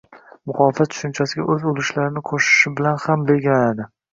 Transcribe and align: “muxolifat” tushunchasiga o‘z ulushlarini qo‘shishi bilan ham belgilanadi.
“muxolifat” 0.51 0.89
tushunchasiga 0.93 1.45
o‘z 1.57 1.67
ulushlarini 1.73 2.25
qo‘shishi 2.33 2.75
bilan 2.81 3.01
ham 3.07 3.29
belgilanadi. 3.31 3.91